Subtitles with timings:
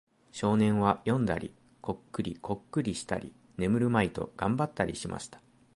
[0.31, 5.39] 少年は読んだり、コックリコックリしたり、眠るまいと頑張ったりしました。